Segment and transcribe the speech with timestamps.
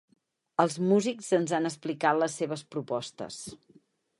[0.63, 3.39] Els músics ens han explicat les seves propostes.